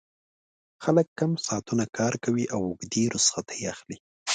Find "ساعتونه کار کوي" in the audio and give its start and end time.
1.45-2.45